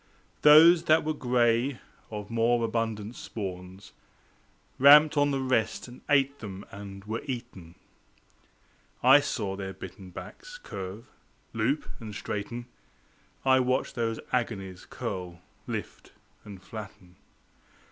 Those 0.41 0.85
that 0.85 1.03
were 1.03 1.13
gray, 1.13 1.79
of 2.09 2.31
more 2.31 2.65
abundant 2.65 3.15
spawns, 3.15 3.93
Ramped 4.79 5.15
on 5.15 5.29
the 5.29 5.41
rest 5.43 5.87
and 5.87 6.01
ate 6.09 6.39
them 6.39 6.65
and 6.71 7.05
were 7.05 7.21
eaten. 7.25 7.75
I 9.03 9.19
saw 9.19 9.55
their 9.55 9.73
bitten 9.73 10.09
backs 10.09 10.57
curve, 10.57 11.05
loop, 11.53 11.87
and 11.99 12.15
straighten, 12.15 12.65
I 13.45 13.59
watched 13.59 13.93
those 13.93 14.19
agonies 14.33 14.87
curl, 14.89 15.39
lift, 15.67 16.13
and 16.45 16.63
flatten. 16.63 17.17